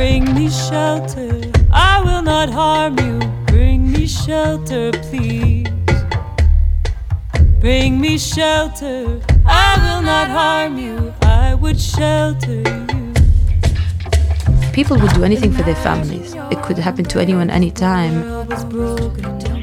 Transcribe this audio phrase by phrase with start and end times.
[0.00, 1.42] Bring me shelter.
[1.70, 3.18] I will not harm you.
[3.44, 5.68] Bring me shelter, please.
[7.60, 9.20] Bring me shelter.
[9.44, 11.12] I will not harm you.
[11.20, 12.62] I would shelter
[12.94, 13.12] you.
[14.72, 16.32] People would do anything for their families.
[16.50, 18.48] It could happen to anyone, anytime.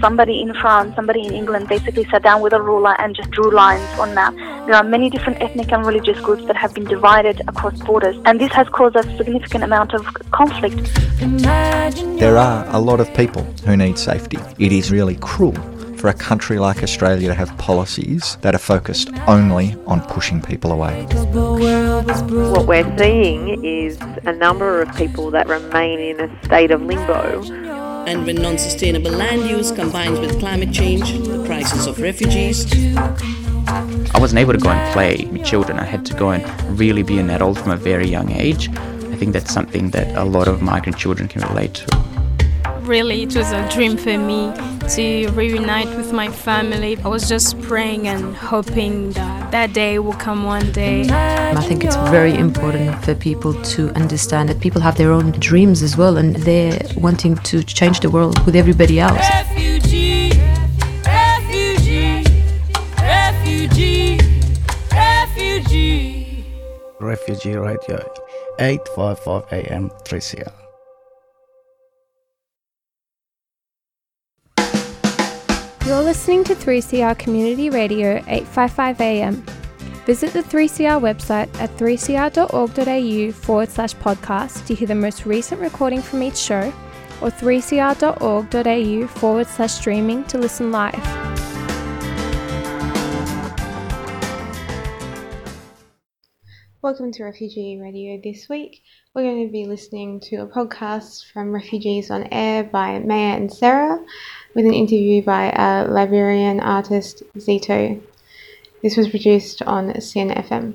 [0.02, 3.52] Somebody in France, somebody in England basically sat down with a ruler and just drew
[3.52, 4.36] lines on map.
[4.68, 8.40] There are many different ethnic and religious groups that have been divided across borders, and
[8.40, 10.78] this has caused a significant amount of conflict.
[12.20, 14.38] There are a lot of people who need safety.
[14.60, 15.56] It is really cruel
[15.98, 20.72] for a country like Australia to have policies that are focused only on pushing people
[20.72, 21.06] away.
[21.34, 27.87] What we're seeing is a number of people that remain in a state of limbo.
[28.08, 32.66] And when non sustainable land use combines with climate change, the crisis of refugees,
[33.68, 35.78] I wasn't able to go and play with children.
[35.78, 38.70] I had to go and really be an adult from a very young age.
[38.70, 41.97] I think that's something that a lot of migrant children can relate to.
[42.88, 44.54] Really, it was a dream for me
[44.96, 46.98] to reunite with my family.
[47.04, 51.06] I was just praying and hoping that that day will come one day.
[51.10, 55.84] I think it's very important for people to understand that people have their own dreams
[55.84, 59.20] as well and they're wanting to change the world with everybody else.
[59.20, 60.32] Refugee,
[61.06, 62.24] refugee,
[63.02, 64.18] refugee,
[64.94, 66.46] refugee.
[67.02, 68.00] Refugee Radio
[68.60, 70.67] 855 AM 3CR.
[75.88, 79.36] You're listening to 3CR Community Radio 855 AM.
[80.06, 86.02] Visit the 3CR website at 3cr.org.au forward slash podcast to hear the most recent recording
[86.02, 86.74] from each show
[87.22, 91.38] or 3cr.org.au forward slash streaming to listen live.
[96.82, 98.84] Welcome to Refugee Radio this week.
[99.14, 103.52] We're going to be listening to a podcast from Refugees on Air by Maya and
[103.52, 104.06] Sarah
[104.58, 108.02] with an interview by a Liberian artist Zito.
[108.82, 110.74] This was produced on SYN FM.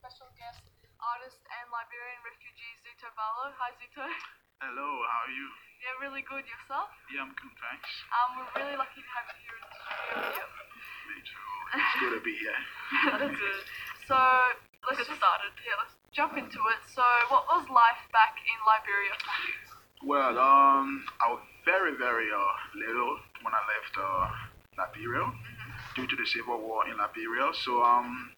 [0.00, 0.64] Special guest
[1.04, 3.52] artist and Liberian refugee Zito Barlow.
[3.60, 4.08] Hi Zito.
[4.64, 5.52] Hello, how are you?
[5.84, 6.48] Yeah, really good.
[6.48, 6.88] Yourself?
[7.12, 7.92] Yeah, I'm good, thanks.
[8.08, 10.48] Um, we're really lucky to have you here in the studio.
[11.12, 11.44] Me too.
[11.76, 12.56] It's good to be here.
[13.20, 13.60] That's good.
[14.08, 14.16] So
[14.88, 15.52] let's get started.
[15.60, 16.80] Yeah, let's jump into it.
[16.88, 19.75] So, what was life back in Liberia for you?
[20.04, 24.28] Well, um, I was very, very uh, little when I left uh,
[24.76, 25.32] Liberia
[25.96, 27.50] due to the civil war in Liberia.
[27.64, 28.30] So, um,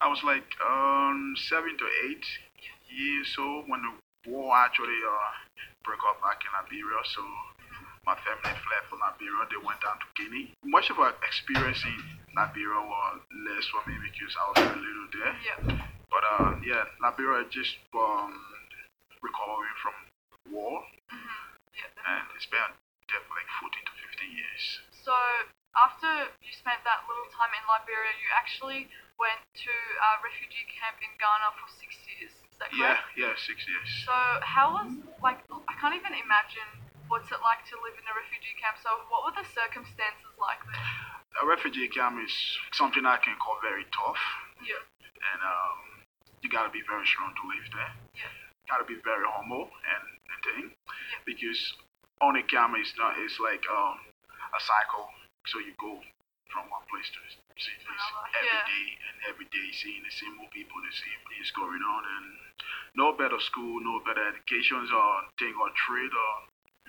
[0.00, 2.26] I was like um, seven to eight
[2.90, 5.30] years old when the war actually uh,
[5.86, 6.98] broke up back in Liberia.
[7.14, 7.22] So,
[8.02, 9.46] my family fled from Liberia.
[9.54, 10.50] They went down to Guinea.
[10.66, 12.02] Much of our experience in
[12.34, 15.34] Liberia was less for me because I was a little there.
[15.46, 15.58] Yeah.
[16.10, 18.34] But uh, yeah, Liberia just um,
[19.22, 19.94] recovering from
[20.52, 22.70] war, and it's been
[23.08, 24.64] for 14 to 15 years.
[25.04, 25.12] So,
[25.76, 26.08] after
[26.44, 31.12] you spent that little time in Liberia, you actually went to a refugee camp in
[31.20, 32.32] Ghana for six years.
[32.32, 33.88] Is that Yeah, yeah, six years.
[34.04, 34.14] So,
[34.44, 34.92] how was
[35.24, 35.40] like?
[35.68, 36.68] I can't even imagine
[37.08, 38.80] what's it like to live in a refugee camp.
[38.80, 40.88] So, what were the circumstances like there?
[41.40, 42.32] A refugee camp is
[42.76, 44.20] something I can call very tough,
[44.60, 44.80] Yeah.
[45.00, 46.04] and um,
[46.44, 47.92] you gotta be very strong to live there.
[48.16, 48.41] Yeah.
[48.70, 50.66] Gotta be very humble and, and thing,
[51.26, 51.58] because
[52.22, 53.98] on a camp is not it's like um,
[54.54, 55.10] a cycle.
[55.50, 55.98] So you go
[56.52, 58.06] from one place to the same place
[58.38, 58.68] every yeah.
[58.68, 62.26] day, and every day seeing the same old people, the same things going on, and
[62.94, 66.32] no better school, no better educations or thing or trade or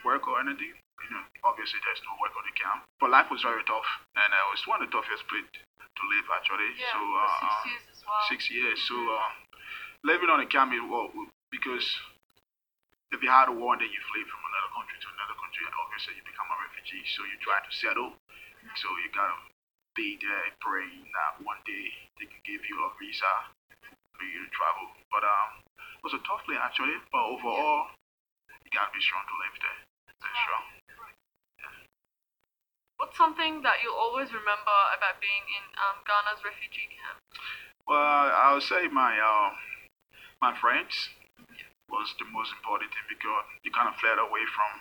[0.04, 0.76] work or anything.
[0.76, 4.30] You know, obviously there's no work on the camp, but life was very tough, and
[4.30, 6.70] uh, it was one of the toughest place to live actually.
[6.78, 8.24] Yeah, so uh, six years as well.
[8.30, 8.78] Six years.
[8.88, 9.30] So uh,
[10.04, 11.12] living on a camp is well
[11.54, 11.86] because
[13.14, 15.62] if you had a war and then you flee from another country to another country,
[15.78, 17.06] obviously you become a refugee.
[17.14, 18.18] So you try to settle.
[18.82, 19.38] So you gotta
[19.94, 23.54] be there praying that one day they can give you a visa
[24.18, 24.90] for you to travel.
[25.14, 26.98] But um, it was a tough place actually.
[27.14, 27.94] But overall,
[28.50, 29.80] you gotta be strong to live there.
[30.26, 30.66] Very strong.
[32.98, 37.22] What's something that you'll always remember about being in um, Ghana's refugee camp?
[37.86, 38.00] Well,
[38.34, 39.54] I would say my uh,
[40.42, 41.14] my friends
[41.92, 44.72] was the most important thing because you kind of fled away from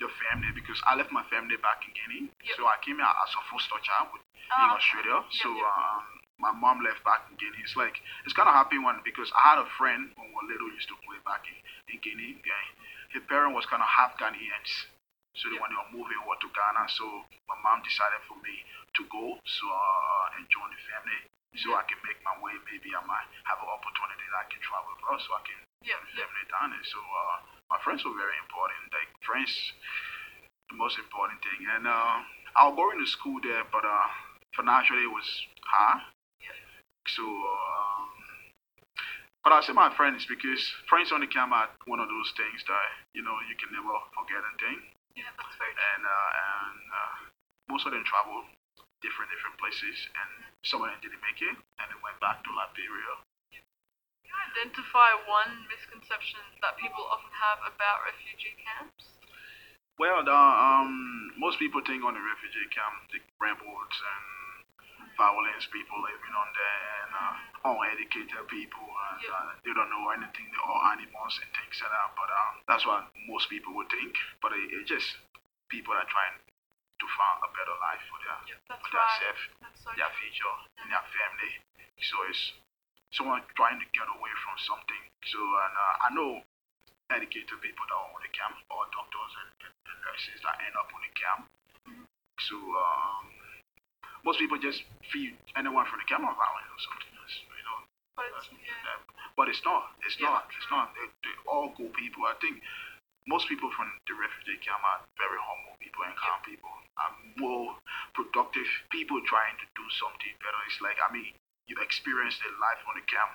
[0.00, 2.28] your family because I left my family back in Guinea.
[2.58, 5.22] So I came here as a foster child with, in Ah, Australia.
[5.42, 6.02] So um,
[6.42, 7.60] my mom left back in Guinea.
[7.62, 7.96] It's like
[8.26, 10.90] it's kind of happy one because I had a friend when we were little used
[10.90, 11.56] to play back in,
[11.88, 12.36] in Guinea.
[12.42, 12.64] Yeah.
[13.14, 14.72] His parent was kind of half Ghanaians.
[15.38, 18.52] So when they were moving over to Ghana, so my mom decided for me
[19.00, 21.20] to go so uh, and join the family
[21.56, 22.52] so I can make my way.
[22.68, 26.00] Maybe I might have an opportunity that I can travel across, so I can yeah,
[26.14, 26.86] family down there.
[26.86, 27.36] So uh,
[27.70, 28.80] my friends were very important.
[28.90, 29.50] Like friends,
[30.70, 31.66] the most important thing.
[31.68, 32.22] And uh,
[32.56, 34.08] I was going to school there, but uh,
[34.56, 35.28] financially it was
[35.66, 36.00] hard.
[36.40, 36.56] Yeah.
[37.08, 38.04] So, um,
[39.42, 42.88] but I say my friends because friends only come out one of those things that
[43.12, 44.78] you know you can never forget and thing.
[45.18, 45.88] Yeah, that's very true.
[45.98, 47.14] And uh, and uh,
[47.68, 48.46] most of them travel
[49.02, 50.30] different different places, and
[50.62, 53.31] some of them didn't make it, and they went back to Liberia.
[54.62, 59.10] Identify one misconception that people often have about refugee camps?
[59.98, 64.62] Well, the, um, most people think on the refugee camp, the rebels and
[65.18, 67.34] violence people living on there and uh,
[67.74, 70.46] uneducated people and uh, they don't know anything.
[70.54, 72.14] They're all animals and things like that.
[72.14, 74.14] But um, that's what most people would think.
[74.38, 75.10] But it, it's just
[75.74, 79.38] people are trying to find a better life for their, yeah, for their self,
[79.74, 81.52] so their future, and their family.
[81.98, 82.54] So it's
[83.12, 85.02] someone trying to get away from something.
[85.28, 86.30] So and uh, I know
[87.12, 90.88] educated people that are on the camp, or doctors and, and nurses that end up
[90.88, 91.42] on the camp.
[91.84, 92.04] Mm-hmm.
[92.48, 93.24] So um,
[94.24, 94.82] most people just
[95.12, 97.12] feel anyone from the camp violent or something.
[97.12, 97.78] You know.
[98.16, 99.00] But it's, yeah.
[99.36, 99.96] but it's not.
[100.04, 100.32] It's Yeah.
[100.32, 100.44] not.
[100.52, 100.92] It's not.
[100.96, 102.24] They, they all good people.
[102.28, 102.60] I think
[103.28, 106.70] most people from the refugee camp are very humble people and calm people.
[107.00, 107.76] Are more
[108.12, 110.60] productive people trying to do something better.
[110.68, 111.32] It's like I mean,
[111.70, 113.32] you experience the life on the camp.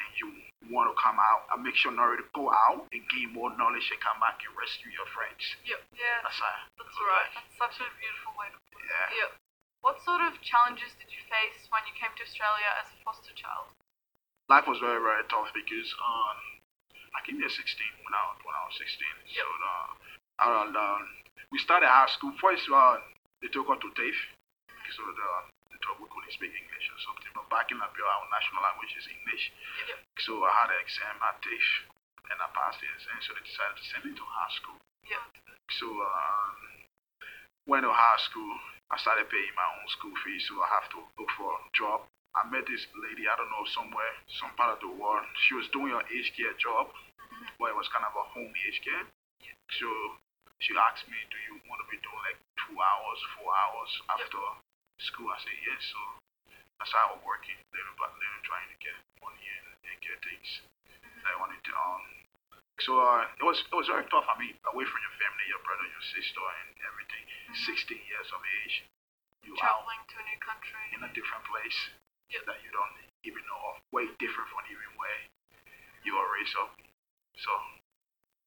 [0.00, 0.26] And you
[0.72, 3.92] want to come out and make sure order to go out and gain more knowledge
[3.92, 5.42] and come back and rescue your friends.
[5.68, 6.24] Yep, yeah.
[6.24, 6.56] That's how.
[6.80, 7.30] That's right.
[7.36, 8.88] That's such a beautiful way to put it.
[8.88, 9.20] Yeah.
[9.20, 9.30] Yep.
[9.84, 13.36] What sort of challenges did you face when you came to Australia as a foster
[13.36, 13.72] child?
[14.52, 16.36] life was very very tough because um
[17.16, 17.56] I came here 16
[18.04, 19.00] when I when I was 16.
[19.32, 19.88] So uh,
[20.44, 21.02] around um,
[21.52, 22.64] we started high school first.
[22.68, 23.00] Uh,
[23.40, 24.20] they took us to TAFE
[24.92, 25.30] so the
[25.98, 27.32] we couldn't speak English or something.
[27.34, 29.50] But back in Liberia, our national language is English.
[30.22, 31.72] So I had an exam at TAFE
[32.30, 33.18] and I passed the exam.
[33.22, 34.78] So they decided to send me to high school.
[35.06, 35.24] Yeah.
[35.78, 36.58] So um,
[37.66, 38.52] went to high school.
[38.92, 42.04] I started paying my own school fees, so I have to look for a job.
[42.36, 45.24] I met this lady, I don't know, somewhere, some part of the world.
[45.48, 46.92] She was doing an aged care job,
[47.60, 49.04] but it was kind of a home aged care.
[49.80, 49.88] So
[50.60, 54.40] she asked me, Do you want to be doing like two hours, four hours after
[55.08, 55.28] school?
[55.30, 55.80] I said, Yes.
[55.90, 56.00] So
[56.78, 60.18] that's how I was working, little by little, trying to get money and, and get
[60.22, 60.48] things
[61.22, 61.72] that I wanted to.
[61.74, 62.02] Um,
[62.82, 64.26] so uh, it was it was very tough.
[64.26, 67.22] I mean, away from your family, your brother, your sister, and everything.
[67.52, 68.74] 16 years of age,
[69.46, 70.84] you out Traveling to a new country.
[70.96, 71.78] in a different place
[72.32, 72.96] that you don't
[73.28, 75.18] even know of, way different from even where
[76.02, 76.72] you were raised up.
[77.38, 77.52] So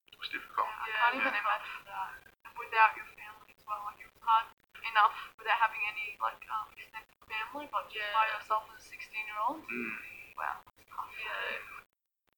[0.10, 0.66] it was difficult.
[0.68, 2.18] I can't even imagine that
[2.58, 3.86] without your family as well.
[3.88, 4.50] Like it was hard
[4.92, 8.96] enough without having any like um, extended family, but just by yourself as a 16
[9.26, 9.62] year old.
[9.66, 9.96] Mm.
[10.38, 10.62] Wow.
[11.16, 11.76] Yeah.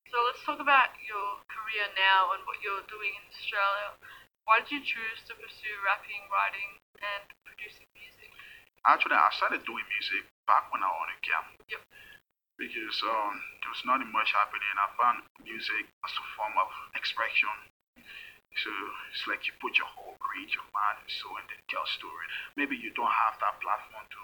[0.08, 4.00] So let's talk about your career now and what you're doing in Australia.
[4.48, 8.32] Why did you choose to pursue rapping, writing, and producing music?
[8.88, 11.48] Actually, I started doing music back when I was on a camp.
[11.68, 11.84] Yep.
[12.56, 14.72] Because um, there was nothing much happening.
[14.80, 17.52] I found music as a form of expression.
[18.64, 18.74] So
[19.14, 22.26] it's like you put your whole brain, your mind, and soul, and then tell story.
[22.58, 24.22] Maybe you don't have that platform to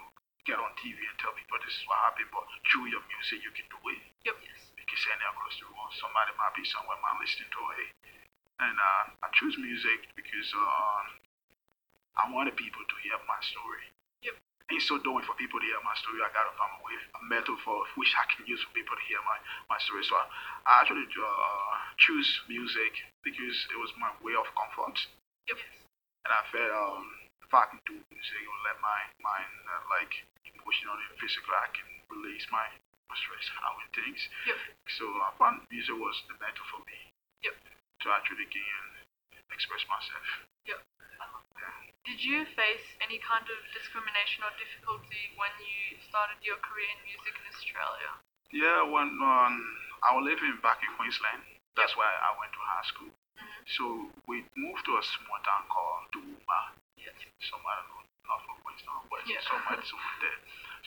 [0.50, 3.54] get on TV and tell people this is what happened, but through your music you
[3.54, 4.02] can do it.
[4.26, 4.38] Yep.
[4.42, 4.60] Yes.
[4.76, 5.94] You can send it across the world.
[6.02, 7.90] Somebody might be somewhere might listening to it.
[8.60, 11.02] And uh, I choose music because uh,
[12.18, 13.86] I wanted people to hear my story.
[14.26, 14.36] Yep.
[14.72, 17.22] In so doing for people to hear my story, I gotta find a way, a
[17.28, 19.36] metaphor which I can use for people to hear my,
[19.68, 20.08] my story.
[20.08, 20.26] So I,
[20.64, 22.96] I actually uh, choose music
[23.28, 24.96] because it was my way of comfort.
[25.52, 25.60] Yep.
[26.24, 27.06] And I felt um,
[27.44, 30.16] if I can do music, it will let my mind, uh, like
[30.48, 32.64] emotionally and physically, I can release my,
[33.12, 34.22] my stress and things.
[34.48, 34.58] Yep.
[34.96, 37.12] So I found music was the mentor for me.
[37.44, 37.56] Yep.
[38.04, 39.03] To actually gain,
[39.52, 40.28] express myself.
[40.70, 40.80] Yep.
[42.04, 47.00] Did you face any kind of discrimination or difficulty when you started your career in
[47.08, 48.12] music in Australia?
[48.52, 49.56] Yeah, when um,
[50.04, 51.42] I was living back in Queensland,
[51.80, 53.12] that's why I went to high school.
[53.80, 56.60] So we moved to a small town called Toowoomba.
[57.00, 57.16] Yes.
[57.50, 58.04] Some I don't
[58.46, 59.42] from Queensland, but Yeah.
[59.42, 60.40] somewhere somewhere there.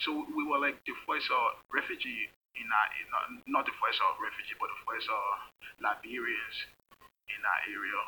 [0.05, 4.01] So we were like the first uh, refugee in our, in our, not the first
[4.01, 5.33] uh, refugee, but the first uh,
[5.81, 6.57] Liberians
[7.29, 8.01] in our area.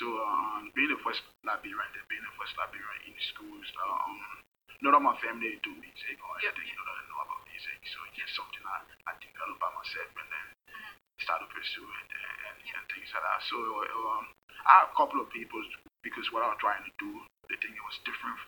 [0.00, 4.16] So um, being the first Liberian, then being the first Liberian in schools, um,
[4.80, 7.76] none of my family do music or anything, you know, that I know about music.
[7.84, 10.48] So it's just something I, I developed by myself and then
[11.20, 13.40] started pursuing and, and, and things like that.
[13.52, 14.24] So um,
[14.64, 15.60] I had a couple of people
[16.00, 17.10] because what I was trying to do,
[17.52, 18.40] they think it was different,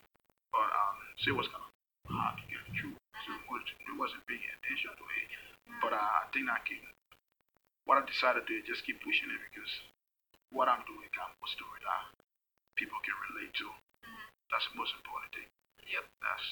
[0.49, 1.71] but um, so it was kind of
[2.09, 2.97] hard to get through.
[2.97, 5.29] So it, was, it wasn't paying attention to it.
[5.77, 6.81] But uh, I think I can.
[7.85, 9.69] What I decided to do is just keep pushing it because
[10.53, 12.03] what I'm doing got a story that
[12.75, 13.67] people can relate to.
[14.51, 15.49] That's the most important thing.
[15.89, 16.05] Yep.
[16.21, 16.45] That's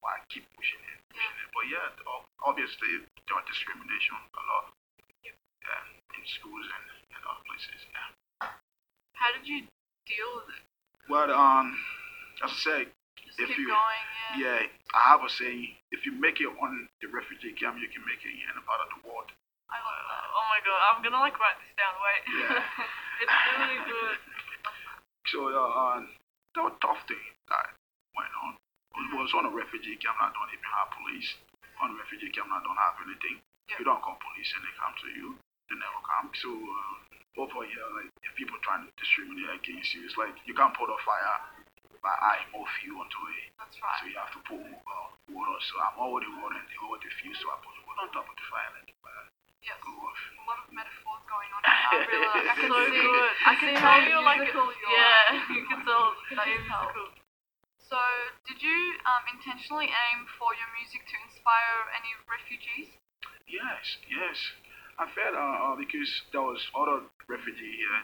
[0.00, 1.48] why I keep pushing it, pushing it.
[1.52, 4.64] But yeah, ob- obviously there are discrimination a lot.
[5.26, 5.34] Yep.
[5.36, 7.80] Yeah, in schools and, and other places.
[7.90, 8.50] Yeah.
[9.18, 9.66] How did you
[10.08, 10.64] deal with it?
[11.10, 11.74] Well, um,
[12.40, 12.84] as I said,
[13.18, 14.04] Just if you going,
[14.38, 14.62] yeah.
[14.64, 18.06] yeah, I have a saying: if you make it on the refugee camp, you can
[18.06, 19.28] make it in any part of the world.
[19.68, 20.24] I love that.
[20.34, 21.94] Oh my god, I'm gonna like write this down.
[21.98, 22.22] Wait.
[22.30, 22.62] Yeah.
[23.20, 24.18] it's really good.
[25.28, 26.00] So uh, uh,
[26.56, 27.20] there were tough thing
[27.52, 27.76] that
[28.16, 28.56] went on.
[28.56, 30.16] It was on a refugee camp.
[30.18, 31.28] I don't even have police.
[31.80, 33.40] On a refugee camp, I don't have anything.
[33.78, 35.28] You don't call police and they come to you.
[35.70, 36.32] They never come.
[36.34, 40.56] So uh, over here, like if people trying to discriminate against you, it's like you
[40.56, 41.38] can't put a fire
[42.02, 43.52] by adding more fuel onto it.
[43.60, 43.98] That's right.
[44.00, 45.58] So you have to put uh, water.
[45.70, 47.38] So I'm already water and they already fuse.
[47.38, 49.24] So I put the water on top of the fire and the fire
[52.22, 52.50] I really like.
[52.50, 53.00] I can So see.
[53.00, 53.32] good.
[53.46, 54.40] I I can can tell tell you're like.
[54.44, 54.88] musical you.
[54.92, 55.24] Yeah,
[55.56, 56.04] you can tell
[56.36, 57.08] that you're musical.
[57.90, 57.98] So,
[58.46, 62.94] did you um, intentionally aim for your music to inspire any refugees?
[63.50, 64.38] Yes, yes.
[64.94, 67.98] I felt uh, uh, because there was other refugee here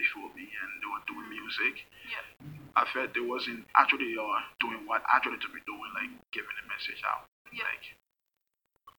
[0.00, 1.84] before me and they were doing music.
[2.08, 2.24] Yeah.
[2.80, 6.64] I felt they wasn't actually uh, doing what actually to be doing, like giving the
[6.72, 7.28] message out.
[7.52, 7.68] Yeah.
[7.68, 7.84] Like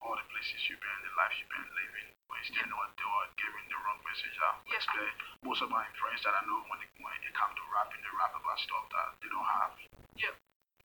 [0.01, 3.29] all the places you've been, the life you've been living, but instead what they were
[3.39, 4.61] giving the wrong message out.
[4.69, 4.85] Yes.
[4.85, 8.01] Especially most of my friends that I know when they when they come to rapping,
[8.03, 9.73] they rap about stuff that they don't have.
[10.17, 10.35] Yep.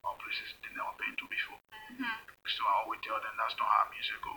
[0.03, 1.61] Or places they never been to before.
[1.93, 2.17] Mm-hmm.
[2.49, 4.35] So I always tell them that's not how music go.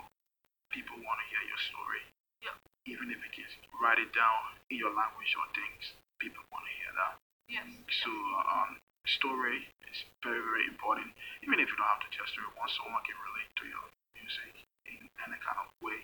[0.70, 2.02] People want to hear your story.
[2.44, 2.56] Yep.
[2.86, 3.48] Even if you can
[3.80, 7.14] write it down in your language or things, people want to hear that.
[7.48, 7.66] Yes.
[8.04, 8.10] So
[8.46, 11.10] um, story is very very important.
[11.46, 13.86] Even if you don't have to tell story, once someone can relate to your
[14.18, 14.52] music
[14.90, 16.00] in any kind of way,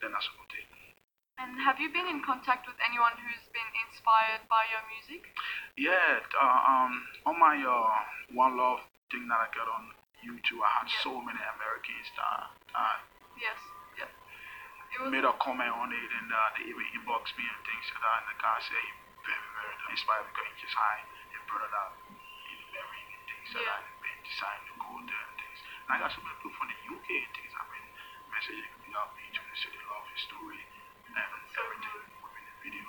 [0.00, 0.68] then that's a good thing.
[1.38, 5.22] And have you been in contact with anyone who's been inspired by your music?
[5.78, 6.92] Yeah, uh, um,
[7.30, 8.82] on my uh, One Love
[9.14, 12.98] thing that I got on YouTube, I had so many Americans that uh,
[13.38, 13.58] Yes.
[13.94, 14.10] Yeah.
[15.06, 18.18] Made a comment on it and uh, they even inboxed me and things like that.
[18.26, 18.86] And the guy said
[19.22, 21.02] very, very inspired because he just high
[21.48, 23.80] and brought it up in Mary and things like Yeah.
[23.80, 23.88] that.
[23.88, 25.58] And been deciding to go there and things.
[25.64, 27.52] And I got so many people from the UK and things.
[27.56, 27.88] I've been
[28.28, 30.60] messaging me up me to say they love his story
[31.08, 32.84] and everything within the video.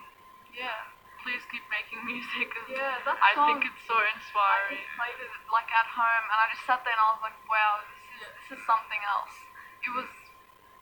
[0.51, 0.91] Yeah.
[1.23, 2.51] Please keep making music.
[2.51, 4.79] 'cause Yeah, that I song- think it's so inspiring.
[4.79, 7.39] I played it like at home, and I just sat there and I was like,
[7.47, 9.35] wow, this is this is something else.
[9.83, 10.07] It was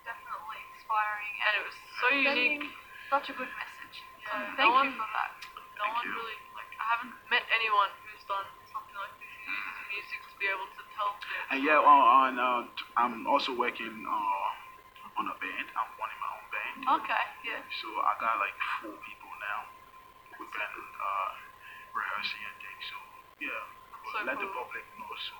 [0.04, 2.70] definitely inspiring, and it was so unique.
[3.10, 4.02] Such a good message.
[4.26, 5.32] So Yeah, thank no you one- for that.
[5.78, 6.76] No one really like.
[6.80, 7.27] I haven't met
[7.58, 9.34] anyone who's done something like this.
[9.42, 11.10] Who uses music to be able to tell.
[11.18, 15.66] Their And yeah, on, on uh, t- I'm also working uh, on a band.
[15.74, 16.76] I'm running my own band.
[17.02, 17.24] Okay.
[17.42, 17.58] Yeah.
[17.82, 19.58] So I got like four people now.
[20.38, 21.30] We've been uh,
[21.90, 22.82] rehearsing and things.
[22.86, 22.96] So
[23.42, 23.62] yeah,
[24.14, 25.10] So let the public know.
[25.18, 25.34] So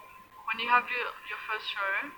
[0.51, 2.11] When you have your your first show,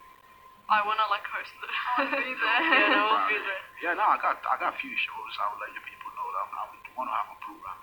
[0.72, 1.72] I wanna like host it.
[2.00, 2.60] I'll be there.
[2.72, 3.62] yeah, no, we'll be there.
[3.84, 5.32] Yeah, no, I got I got a few shows.
[5.36, 7.76] I would let the people know that I would want to have a program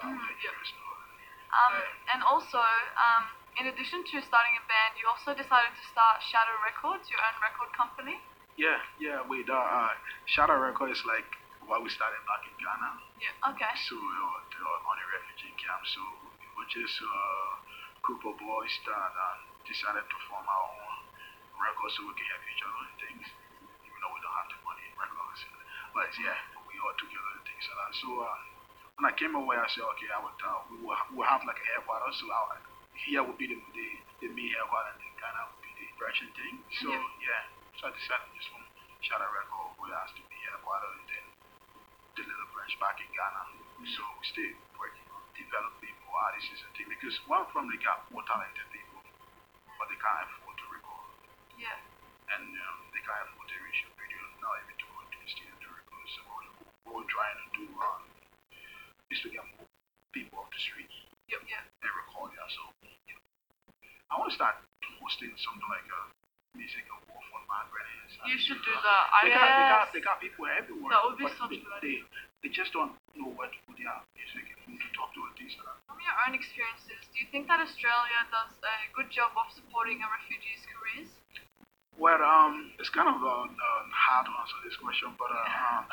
[0.00, 1.76] Um,
[2.16, 2.60] and also,
[2.96, 3.22] um,
[3.60, 7.36] in addition to starting a band, you also decided to start Shadow Records, your own
[7.44, 8.16] record company.
[8.56, 9.20] Yeah, yeah.
[9.24, 9.92] With uh, uh,
[10.24, 11.28] Shadow Records is like
[11.68, 12.90] what we started back in Ghana.
[13.20, 13.50] Yeah.
[13.52, 13.72] Okay.
[13.88, 15.82] So uh, are on a refugee camp.
[15.88, 16.00] So
[16.40, 19.36] we were just uh, a group of boys that uh,
[19.68, 20.96] decided to form our own
[21.60, 23.26] record so we can help each other and things.
[23.84, 25.40] Even though we don't have the money in records.
[25.92, 27.92] But yeah, we all together and things like that.
[28.00, 28.51] So uh,
[29.02, 31.58] when I came away, I said, okay, I would, uh, we will we'll have like
[31.58, 32.14] a headquarters.
[32.22, 32.54] So I,
[33.02, 33.86] here would be the, the,
[34.22, 36.62] the main headquarters and then Ghana would be the direction thing.
[36.78, 37.02] So Yeah.
[37.18, 37.42] yeah,
[37.82, 38.62] so I decided just to from
[39.02, 41.24] Shadow Record, we has to be headquarters and then
[42.14, 43.42] the little branch back in Ghana.
[43.90, 48.06] So we still working on developing more artists and things because one from they got
[48.14, 49.02] more talented people,
[49.82, 51.10] but they can't afford to record.
[51.58, 51.74] Yeah.
[52.38, 55.26] And um, they can't afford to reach a video, not even to go to the
[55.26, 56.06] studio to record.
[56.14, 56.22] So
[56.86, 58.11] what we're trying to do um,
[59.12, 59.68] is to get more
[60.16, 60.88] people off the street
[61.28, 61.44] Yep.
[61.48, 61.60] Yeah.
[61.84, 62.40] and record it.
[62.48, 62.62] So
[63.08, 63.16] you
[64.08, 64.56] I want to start
[65.00, 66.00] hosting something like a
[66.56, 68.12] music award for my brands.
[68.28, 69.04] You should do that.
[69.12, 70.92] I They got, they got, they got people everywhere.
[70.92, 71.96] That would be such they, a good they,
[72.44, 75.34] they just don't know what to put their music and who to talk to and
[75.40, 75.76] things like that.
[75.88, 80.04] From your own experiences, do you think that Australia does a good job of supporting
[80.04, 81.08] a refugees' careers?
[82.02, 85.86] Well, um, it's kind of uh, uh, hard to answer this question, but uh, um,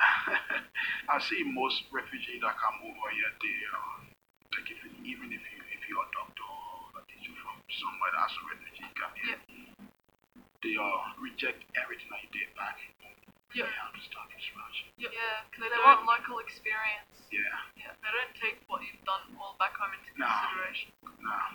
[1.13, 4.09] I see most refugees that come over here, they, uh,
[4.57, 8.33] like if, even if you if you're a doctor or a teacher from somewhere that's
[8.33, 9.37] a refugee come here,
[10.65, 13.13] they uh, reject everything that you did back home.
[13.53, 13.69] Yeah.
[13.69, 14.89] To start from scratch.
[14.97, 15.13] Yeah,
[15.53, 17.21] because they want local experience.
[17.29, 17.53] Yeah.
[17.77, 20.25] Yeah, they don't take what you've done all back home into No.
[20.25, 20.89] consideration.
[21.21, 21.53] Nah.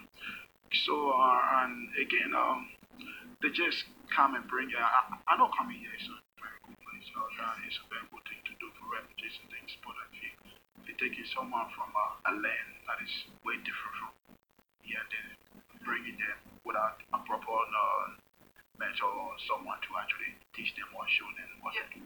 [0.86, 2.70] So uh, and again, um,
[3.42, 4.70] they just come and bring.
[4.76, 7.08] I, I know coming here is a very good place.
[7.14, 9.72] Uh, that is a very good thing to do for refugees and things.
[9.82, 10.34] But I feel
[10.86, 13.12] you're taking someone from a, a land that is
[13.42, 14.12] way different from
[14.84, 15.28] here, then
[15.82, 18.06] bringing them without a proper uh,
[18.78, 22.04] mentor or someone to actually teach them or show them what to do,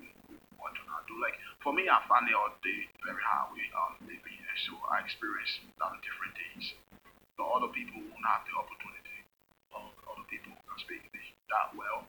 [0.60, 1.16] what to not do.
[1.18, 4.56] Like for me, I find it all day very hard with um, living here.
[4.68, 6.64] So I experience um, different things.
[7.38, 9.07] But other people won't have the opportunity.
[10.28, 12.04] People who can speak English that well.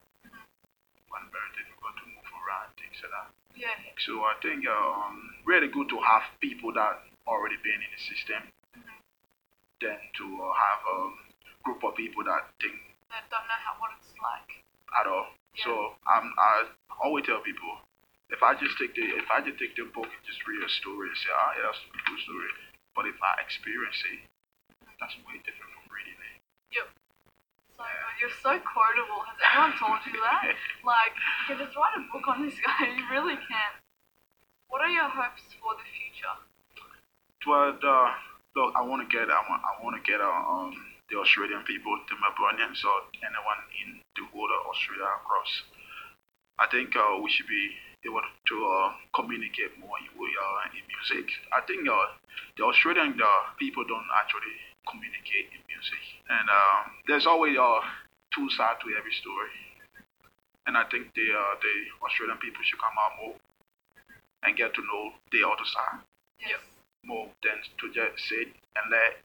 [1.29, 3.27] Very difficult to move around, things like that.
[3.53, 3.75] Yeah.
[4.01, 8.41] So I think um, really good to have people that already been in the system
[8.73, 8.97] Mhm.
[9.83, 10.97] than to uh, have a
[11.63, 12.73] group of people that think
[13.13, 14.63] They don't know how what it's like.
[14.99, 15.29] at all.
[15.53, 15.63] Yeah.
[15.69, 15.71] So
[16.09, 16.65] I'm, I
[17.03, 17.77] always tell people,
[18.33, 20.69] if I just take the if I just take the book and just read a
[20.81, 22.49] story and say, ah, yeah, that's a good story.
[22.97, 24.25] But if I experience it,
[24.99, 26.35] that's way different from reading it.
[26.73, 26.87] Yep.
[27.79, 27.87] So.
[28.19, 29.23] You're so quotable.
[29.23, 30.43] Has anyone told you that?
[30.83, 31.15] like,
[31.47, 32.91] you can just write a book on this guy.
[32.91, 33.71] You really can.
[34.67, 36.35] What are your hopes for the future?
[37.47, 38.11] But uh,
[38.59, 40.75] look, I want to get I want I want to get uh, um
[41.07, 45.63] the Australian people, the Melbournians, or anyone in the whole of Australia across.
[46.59, 47.71] I think uh, we should be
[48.03, 51.31] able to uh, communicate more in, uh, in music.
[51.55, 52.19] I think uh,
[52.59, 55.58] the Australian uh, people don't actually communicate
[56.29, 57.81] and um, there's always uh,
[58.33, 59.51] two sides to every story.
[60.69, 63.35] And I think the uh, the Australian people should come out more
[64.45, 65.99] and get to know the other side
[66.39, 66.61] Yep.
[67.03, 68.47] more than to just sit
[68.79, 69.19] and let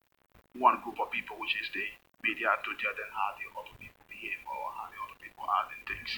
[0.58, 1.86] one group of people, which is the
[2.26, 5.70] media, to tell them how the other people behave or how the other people are
[5.70, 6.10] and things.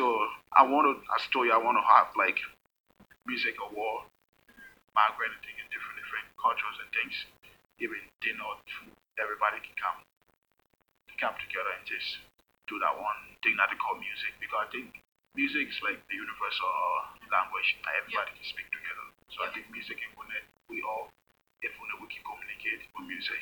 [0.00, 0.08] So
[0.56, 2.40] I want to, I told you, I want to have like
[3.28, 4.08] music award,
[4.96, 7.14] migrant and things in different different cultures and things.
[7.84, 9.98] Even they dinner, food, everybody can come,
[11.20, 12.20] come together and just
[12.68, 15.00] do that one thing that they call music because I think
[15.38, 16.72] music is like the universal
[17.30, 19.06] language that everybody can speak together.
[19.32, 21.08] So I think music can connect we all
[21.62, 23.40] if only we can communicate with music.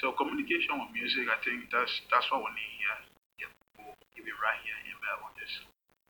[0.00, 2.98] So communication with music, I think that's that's what we need here.
[3.48, 5.56] Yeah, even right here in Melbourne, there's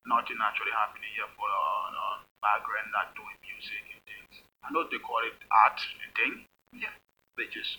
[0.05, 2.17] nothing actually happening here for uh, uh,
[2.99, 4.33] not doing music and things.
[4.65, 6.35] I know they call it art and thing.
[6.75, 6.95] Yeah.
[7.39, 7.79] They just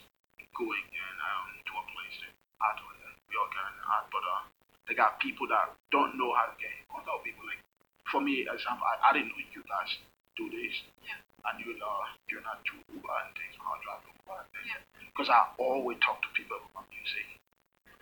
[0.59, 3.15] going and um, to a place and art with it.
[3.31, 4.43] We all can art, but uh,
[4.91, 7.47] they got people that don't know how to get in contact with people.
[7.47, 7.63] Like
[8.11, 9.89] for me, example, I, I didn't know you guys
[10.35, 10.75] do this.
[11.07, 11.15] Yeah.
[11.47, 14.75] And you uh, you're not too Uber and things, how to drive Uber and things.
[14.75, 15.07] Yeah.
[15.07, 17.23] Because I always talk to people about music.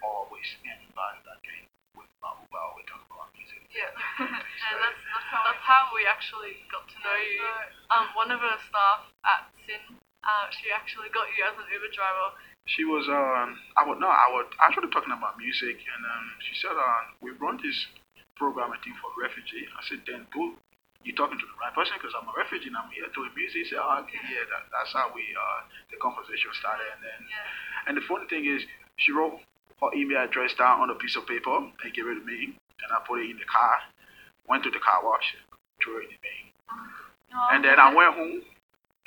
[0.01, 3.61] Always anybody that came with my Uber, I always talk about music.
[3.69, 3.93] Yeah.
[4.25, 7.45] and that's that's how, that's how we actually got to know you.
[7.93, 11.91] Um, one of our staff at SYN, uh, she actually got you as an Uber
[11.93, 12.29] driver.
[12.67, 16.53] She was um I would no I was actually talking about music and um she
[16.59, 17.77] said uh, we run this
[18.35, 19.65] program I think for refugee.
[19.71, 20.57] I said then go
[21.05, 23.63] you're talking to the right person because I'm a refugee and I'm here doing music.
[23.63, 27.19] He said, oh, okay, yeah, that, that's how we uh the conversation started and then
[27.87, 28.67] and the funny thing is
[28.99, 29.39] she wrote
[29.79, 32.89] her email address down on a piece of paper and gave it to me and
[32.91, 33.79] I put it in the car,
[34.47, 35.35] went to the car wash,
[35.83, 36.35] threw it in me.
[37.51, 38.41] And then I went home,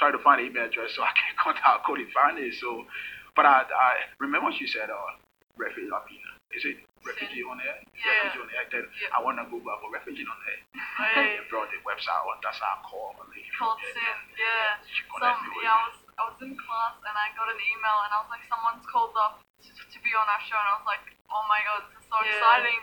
[0.00, 2.56] tried to find the email address so I can contact, I couldn't find it.
[2.56, 2.88] So,
[3.36, 5.12] but I, I remember she said, uh,
[5.60, 6.24] refugee, I mean,
[6.56, 7.76] is it refugee on there?
[7.92, 8.32] Yeah.
[8.32, 8.64] Refugee on there.
[8.72, 10.60] Then I want to go back for refugee on there.
[10.96, 11.36] Right.
[11.36, 12.40] And brought the website on.
[12.40, 14.80] That's how I called a lady Called from SYN, yeah.
[14.80, 17.60] Some, connected me with yeah, I was I was in class and I got an
[17.60, 20.68] email and I was like, someone's called up to, to be on our show and
[20.68, 22.28] I was like, oh my god, this is so Yeah.
[22.40, 22.80] exciting.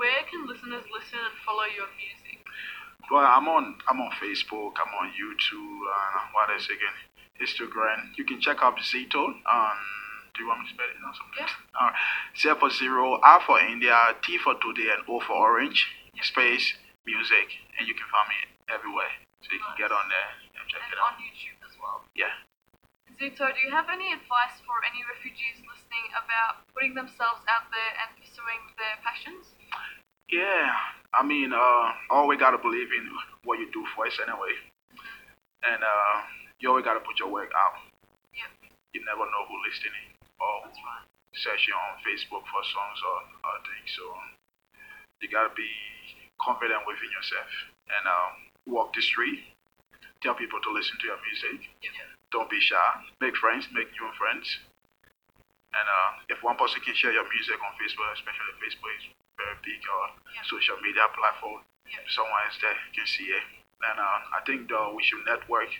[0.00, 2.23] Where can listeners listen and follow your music?
[3.10, 6.96] Well, I'm on I'm on Facebook, I'm on YouTube, uh, what else again?
[7.40, 8.14] Instagram.
[8.16, 9.26] You can check out Zito.
[9.44, 9.78] Um,
[10.34, 11.44] do you want me to spell it or something?
[11.46, 11.78] Yeah.
[11.78, 11.98] All right.
[12.38, 15.86] Z for zero, R for India, T for today, and O for orange.
[16.22, 16.72] Space
[17.04, 18.38] music, and you can find me
[18.72, 19.10] everywhere.
[19.42, 21.12] So you can get on there and check And it out.
[21.12, 22.06] on YouTube as well.
[22.16, 22.32] Yeah.
[23.20, 27.92] Zito, do you have any advice for any refugees listening about putting themselves out there
[28.02, 29.52] and pursuing their passions?
[30.34, 30.74] Yeah,
[31.14, 33.06] I mean, uh, always gotta believe in
[33.46, 34.50] what you do first anyway,
[35.62, 36.16] and uh,
[36.58, 37.78] you always gotta put your work out.
[38.34, 38.74] Yep.
[38.98, 40.10] You never know who listening
[40.42, 40.66] or
[41.38, 43.94] searching on Facebook for songs or, or things.
[43.94, 44.02] So
[45.22, 45.70] you gotta be
[46.42, 47.50] confident within yourself
[47.94, 48.34] and um,
[48.66, 49.46] walk the street.
[50.18, 51.62] Tell people to listen to your music.
[52.34, 52.90] Don't be shy.
[53.22, 53.70] Make friends.
[53.70, 54.50] Make new friends.
[55.78, 59.80] And uh, if one person can share your music on Facebook, especially Facebook, very big
[59.82, 60.08] uh,
[60.46, 61.62] social media platform.
[62.10, 63.44] Someone is there, you can see it.
[63.84, 65.70] And uh, I think though we should network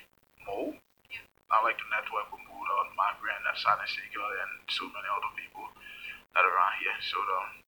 [0.47, 0.75] more.
[1.53, 5.31] I like to network with more uh, migrant and asylum seeker and so many other
[5.39, 5.71] people
[6.35, 6.99] that are around here.
[7.05, 7.63] So um,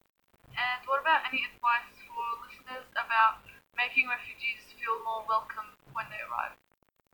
[0.57, 3.47] And what about any advice for listeners about
[3.79, 6.57] making refugees feel more welcome when they arrive?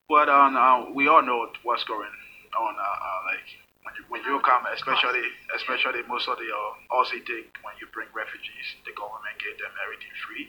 [0.09, 2.11] Well, uh, we all know what's going
[2.57, 2.73] on.
[2.73, 5.23] Uh, uh, like when you when you come, especially
[5.55, 9.71] especially most of the uh, Aussie thing when you bring refugees, the government gave them
[9.83, 10.47] everything free.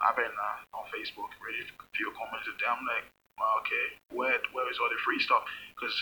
[0.00, 3.04] I've been uh, on Facebook reading a few comments to them like,
[3.36, 5.44] well, okay, where where is all the free stuff?
[5.74, 5.92] Because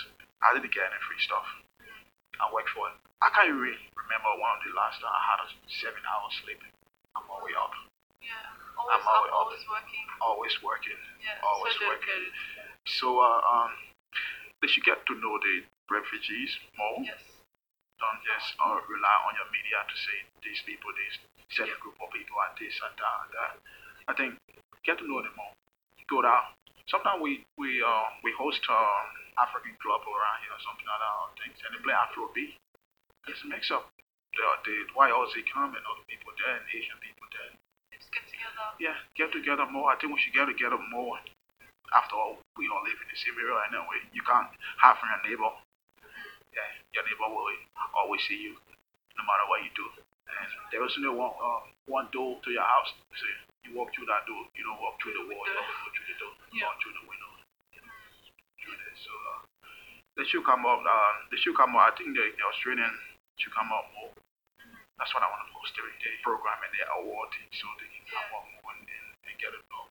[0.44, 1.44] I didn't get any free stuff.
[2.38, 2.94] I worked for it.
[3.18, 5.48] I can't even remember one of the last time I had a
[5.82, 6.62] seven hours sleep.
[7.18, 7.74] I'm all the way up.
[8.22, 8.30] Yeah,
[8.78, 9.34] I'm always up, up.
[9.34, 10.06] always working.
[10.22, 11.00] Always working.
[11.18, 12.22] Yeah, always so working.
[12.86, 13.74] So uh, um,
[14.62, 17.02] they should get to know the refugees more.
[17.04, 17.20] Yes.
[17.98, 21.18] Don't just uh, rely on your media to say these people, these
[21.50, 23.52] certain group of people are this and that and that.
[24.06, 24.38] I think
[24.86, 25.52] get to know them more.
[26.06, 26.54] Go down.
[26.88, 29.02] Sometimes we we uh we host uh
[29.36, 32.56] African club around here or something like that or things, and they play Afrobeat.
[33.28, 33.90] It's a mix up.
[34.32, 37.52] The the white Aussie come and other people there and Asian people there.
[37.92, 38.66] Just get together.
[38.80, 39.92] Yeah, get together more.
[39.92, 41.18] I think we should get together more.
[41.92, 44.00] After all, we all live in the same area anyway.
[44.12, 44.48] You can't
[44.80, 45.52] hide from your neighbor.
[46.58, 47.46] Yeah, your neighbor will
[47.94, 49.86] always see you, no matter what you do.
[50.26, 52.90] And there was no one uh, one door to your house.
[53.14, 53.24] So
[53.62, 54.42] you walk through that door.
[54.58, 55.38] You don't walk through the wall.
[55.38, 56.34] You don't go through the door.
[56.50, 57.30] You walk through the window.
[58.58, 58.96] Through there.
[58.98, 59.38] So uh,
[60.18, 60.82] they should come up.
[60.82, 61.86] Uh, they should come up.
[61.86, 62.90] I think the, the Australian
[63.38, 64.10] should come up more.
[64.98, 66.10] That's what I want to post every day.
[66.26, 69.86] Program and their award so they can come up more and, and, get it know.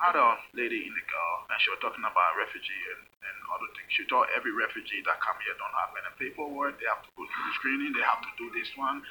[0.00, 0.08] A
[0.56, 3.92] lady in the car and she was talking about refugee and, and other things.
[3.92, 6.80] She told every refugee that come here don't have any paperwork.
[6.80, 7.92] They have to go through the screening.
[7.92, 9.04] They have to do this one.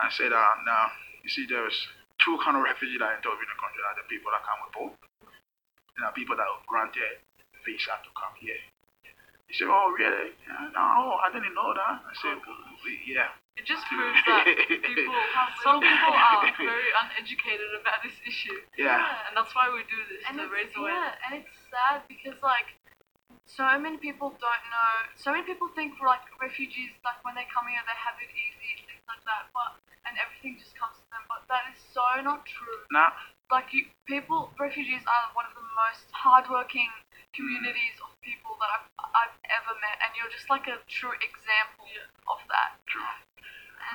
[0.00, 0.88] I said, uh, now,
[1.20, 1.76] you see, there's
[2.16, 3.84] two kind of refugees that enter in the country.
[3.84, 4.94] Are the people that come with boat.
[6.00, 7.20] And are people that are granted
[7.68, 8.58] visa to come here.
[9.52, 10.32] He said, oh, really?
[10.48, 12.00] Yeah, no, oh, I didn't know that.
[12.00, 12.40] I said,
[13.04, 13.36] yeah.
[13.52, 15.12] It just proves that people,
[15.60, 18.64] some people are very uneducated about this issue.
[18.80, 19.28] Yeah.
[19.28, 21.20] And that's why we do this and to it's, raise awareness.
[21.20, 22.80] yeah, and it's sad because like
[23.44, 24.92] so many people don't know.
[25.20, 28.80] So many people think like refugees, like when they come here, they have it easy,
[28.80, 29.52] and things like that.
[29.52, 29.76] But
[30.08, 31.28] and everything just comes to them.
[31.28, 32.88] But that is so not true.
[32.88, 33.12] Nah.
[33.52, 36.88] Like you, people, refugees are one of the most hardworking
[37.32, 41.88] communities of people that I've I've ever met, and you're just like a true example
[42.28, 42.80] of that.
[42.88, 43.04] True.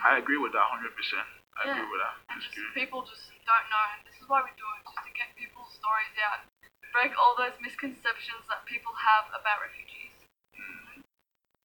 [0.05, 1.25] I agree with that 100%.
[1.57, 1.73] I Yeah.
[1.73, 2.15] agree with that.
[2.29, 2.73] And just good.
[2.77, 5.73] people just don't know, and this is why we do it, just to get people's
[5.73, 6.45] stories out,
[6.93, 10.13] break all those misconceptions that people have about refugees.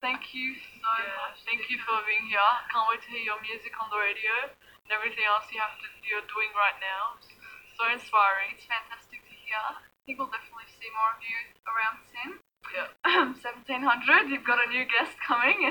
[0.01, 0.91] Thank you so
[1.23, 1.45] much.
[1.47, 2.43] Thank you for being here.
[2.73, 5.87] Can't wait to hear your music on the radio and everything else you have to
[6.03, 7.15] you're doing right now.
[7.79, 8.51] So inspiring.
[8.59, 9.92] It's fantastic to hear.
[10.03, 12.31] I think we'll definitely see more of you around soon.
[12.75, 12.91] Yeah.
[13.23, 15.63] Um, 1700, you've got a new guest coming.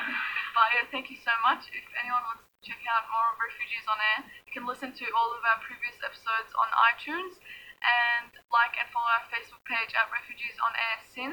[0.56, 1.64] but yeah, thank you so much.
[1.72, 5.06] If anyone wants to check out more of Refugees on Air, you can listen to
[5.16, 7.40] all of our previous episodes on iTunes
[7.80, 11.32] and like and follow our Facebook page at Refugees on Air SYN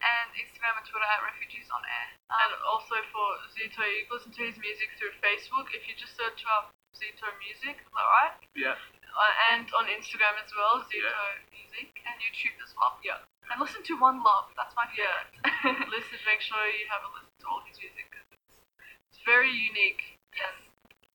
[0.00, 2.08] and Instagram and Twitter at Refugees on Air.
[2.32, 5.68] Um, and also for Zito, you can listen to his music through Facebook.
[5.76, 8.36] If you just search up Zito Music, is that right?
[8.56, 8.80] Yeah.
[9.12, 11.12] Uh, and on Instagram as well, Zito
[11.52, 11.92] Music.
[12.08, 12.96] and YouTube as well.
[13.04, 13.20] Yeah.
[13.52, 14.48] And listen to One Love.
[14.56, 15.28] That's my Yeah.
[15.92, 18.48] listen, make sure you have a listen to all his music 'cause it's,
[19.12, 20.16] it's very unique.
[20.32, 20.56] Yes.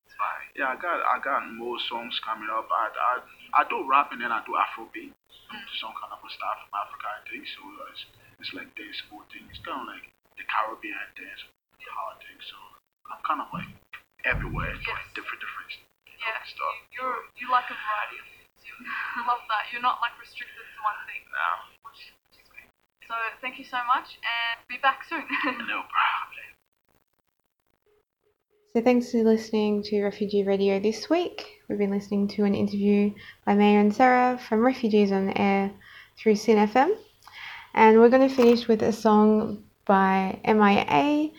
[0.06, 0.50] Inspiring.
[0.54, 2.70] Yeah, I got I got more songs coming up.
[2.70, 3.14] I I,
[3.58, 5.14] I do rap and then I do Afrobeat,
[5.82, 7.46] some kind of a style from Africa, I think.
[7.50, 8.04] So it's,
[8.42, 9.46] it's like danceable thing.
[9.50, 10.06] It's kind of like
[10.38, 11.42] the Caribbean dance,
[11.82, 12.38] the hard thing.
[12.46, 12.58] So
[13.10, 13.70] I'm kind of like
[14.26, 15.72] everywhere, like different different
[16.28, 16.44] Yeah.
[16.44, 16.76] stuff.
[16.92, 18.52] You, you're you like a variety of things.
[18.68, 18.74] You
[19.16, 19.72] I love that.
[19.72, 21.24] You're not like restricted to one thing.
[21.32, 22.68] Now, Which, which is great.
[23.08, 25.24] So thank you so much and be back soon.
[25.72, 26.48] no problem.
[28.76, 31.64] So thanks for listening to Refugee Radio this week.
[31.68, 33.12] We've been listening to an interview
[33.46, 35.72] by Maya and Sarah from Refugees on the Air
[36.20, 36.96] through SYN FM.
[37.74, 41.32] And we're going to finish with a song by MIA,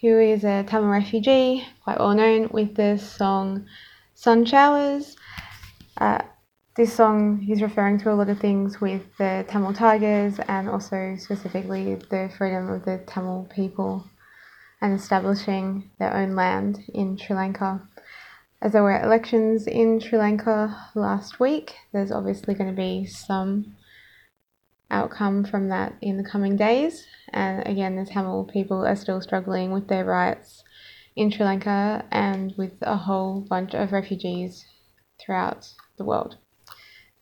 [0.00, 3.66] who is a Tamil refugee, quite well known, with the song
[4.14, 5.16] Sun Showers.
[5.96, 6.22] Uh,
[6.76, 11.16] this song, he's referring to a lot of things with the Tamil Tigers and also
[11.18, 14.04] specifically the freedom of the Tamil people
[14.80, 17.82] and establishing their own land in Sri Lanka.
[18.62, 23.76] As there were elections in Sri Lanka last week, there's obviously going to be some
[24.90, 27.04] outcome from that in the coming days.
[27.32, 30.62] And again, the Tamil people are still struggling with their rights
[31.16, 34.64] in Sri Lanka and with a whole bunch of refugees
[35.20, 36.38] throughout the world.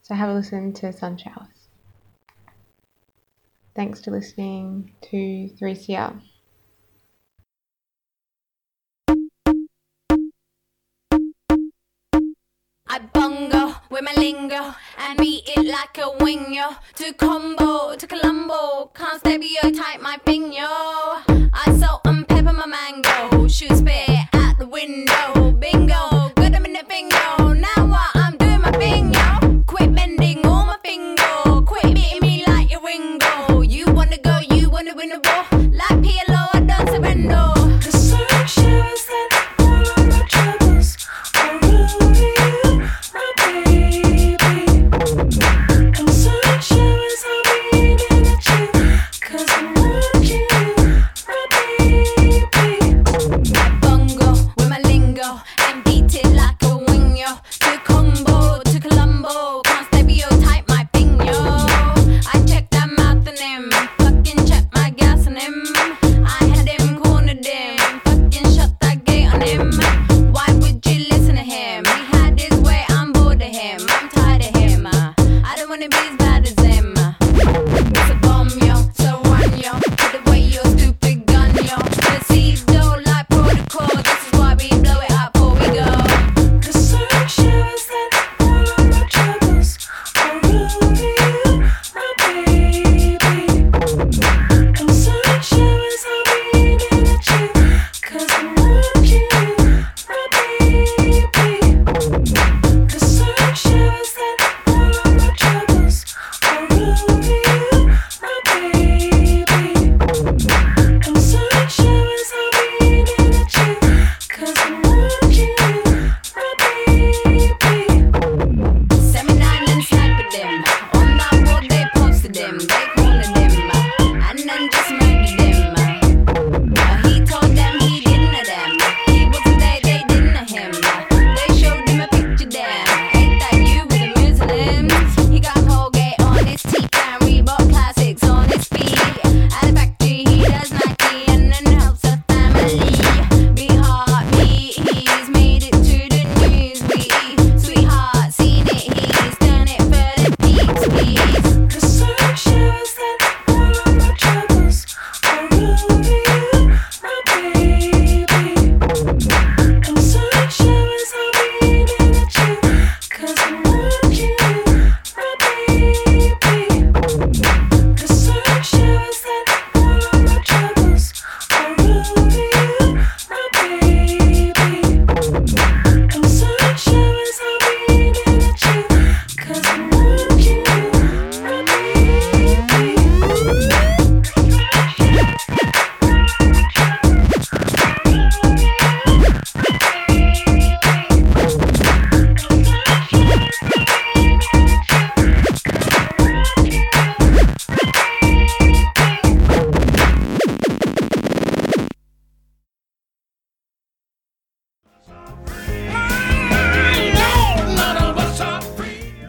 [0.02, 1.68] So have a listen to Sun Showers.
[3.76, 6.20] Thanks to listening to 3CR.
[12.94, 16.76] I bongo with my lingo and beat it like a wing, yo.
[16.96, 20.52] To combo, to Colombo, can't stereotype my thing.
[20.54, 24.11] I salt and pepper my mango shoes big.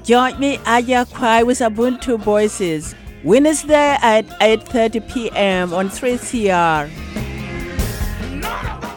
[0.04, 5.74] Join me at Yakwai with Ubuntu Voices Wednesday at 8:30 p.m.
[5.74, 6.90] on 3CR.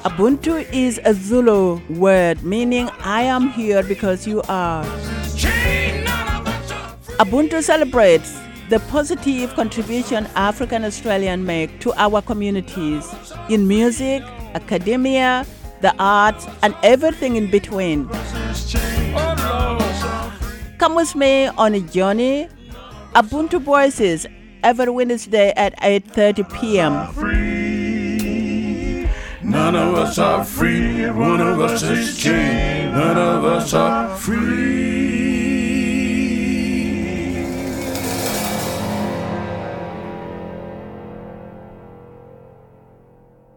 [0.03, 4.85] Ubuntu is a Zulu word meaning I am here because you are.
[7.23, 8.37] Ubuntu celebrates
[8.69, 13.07] the positive contribution African Australian make to our communities
[13.49, 15.47] in music, academia,
[15.83, 18.09] the arts, and everything in between.
[20.79, 22.49] Come with me on a journey.
[23.15, 24.27] Ubuntu Voices
[24.62, 26.93] every Wednesday at 8:30 p.m.
[29.43, 31.09] None of us are free.
[31.09, 32.93] One of us is chained.
[32.93, 34.95] None of us are free.